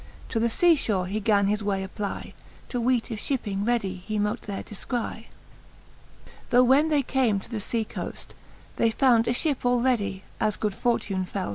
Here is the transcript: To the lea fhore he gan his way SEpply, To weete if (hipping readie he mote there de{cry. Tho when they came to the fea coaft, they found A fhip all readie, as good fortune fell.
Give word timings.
To 0.29 0.39
the 0.39 0.47
lea 0.63 0.73
fhore 0.75 1.07
he 1.07 1.19
gan 1.19 1.45
his 1.45 1.63
way 1.63 1.83
SEpply, 1.83 2.33
To 2.69 2.81
weete 2.81 3.11
if 3.11 3.19
(hipping 3.21 3.63
readie 3.67 3.97
he 4.07 4.17
mote 4.17 4.41
there 4.47 4.63
de{cry. 4.63 5.27
Tho 6.49 6.63
when 6.63 6.89
they 6.89 7.03
came 7.03 7.39
to 7.39 7.47
the 7.51 7.59
fea 7.59 7.85
coaft, 7.85 8.33
they 8.77 8.89
found 8.89 9.27
A 9.27 9.31
fhip 9.33 9.63
all 9.63 9.79
readie, 9.79 10.23
as 10.39 10.57
good 10.57 10.73
fortune 10.73 11.23
fell. 11.25 11.49